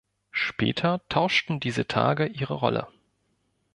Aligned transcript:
Später 0.31 1.07
tauschten 1.09 1.59
diese 1.59 1.85
Tage 1.85 2.25
ihre 2.25 2.55
Rolle. 2.55 2.87